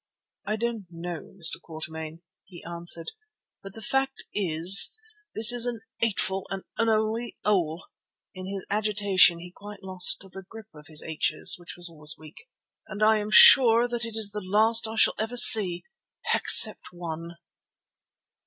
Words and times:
"I 0.47 0.55
don't 0.55 0.87
know, 0.89 1.35
Mr. 1.37 1.61
Quatermain," 1.61 2.23
he 2.45 2.63
answered, 2.63 3.11
"but 3.61 3.73
the 3.73 3.83
fact 3.83 4.23
is 4.33 4.95
this 5.35 5.51
is 5.51 5.67
a 5.67 5.73
'ateful 6.03 6.47
and 6.49 6.63
un'oly 6.79 7.37
'ole" 7.45 7.85
(in 8.33 8.47
his 8.47 8.65
agitation 8.67 9.37
he 9.37 9.51
quite 9.51 9.83
lost 9.83 10.25
grip 10.49 10.69
of 10.73 10.87
his 10.87 11.03
h's, 11.03 11.53
which 11.59 11.75
was 11.77 11.87
always 11.87 12.15
weak), 12.17 12.49
"and 12.87 13.03
I 13.03 13.17
am 13.19 13.29
sure 13.29 13.87
that 13.87 14.03
it 14.03 14.17
is 14.17 14.31
the 14.31 14.41
last 14.43 14.87
I 14.87 14.95
shall 14.95 15.13
ever 15.19 15.37
see, 15.37 15.83
except 16.33 16.91
one." 16.91 17.33